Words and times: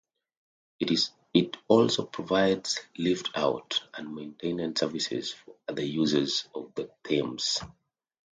It 1.35 1.57
also 1.67 2.05
provides 2.07 2.79
lift-out 2.97 3.83
and 3.93 4.15
maintenance 4.15 4.79
services 4.79 5.31
for 5.31 5.55
other 5.67 5.85
users 5.85 6.47
of 6.55 6.73
the 6.73 6.89
Thames. 7.03 7.59